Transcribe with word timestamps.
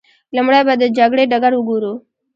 لومړی 0.35 0.61
به 0.67 0.73
د 0.81 0.83
جګړې 0.97 1.23
ډګر 1.31 1.51
وګورو. 1.55 1.93